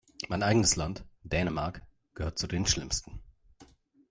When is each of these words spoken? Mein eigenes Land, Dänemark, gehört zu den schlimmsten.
Mein 0.29 0.41
eigenes 0.41 0.75
Land, 0.77 1.05
Dänemark, 1.21 1.83
gehört 2.15 2.39
zu 2.39 2.47
den 2.47 2.65
schlimmsten. 2.65 3.21